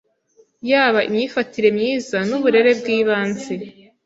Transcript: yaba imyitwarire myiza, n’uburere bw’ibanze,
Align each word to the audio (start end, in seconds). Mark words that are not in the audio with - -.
yaba 0.71 0.99
imyitwarire 1.09 1.69
myiza, 1.77 2.17
n’uburere 2.29 2.71
bw’ibanze, 2.79 3.53